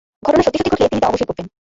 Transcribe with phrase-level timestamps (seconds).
[0.23, 1.45] ঘটনা সত্যি-সত্যি ঘটলে তিনি তা অবশ্যই করতেন!